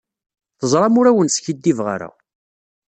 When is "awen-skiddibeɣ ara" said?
1.09-2.09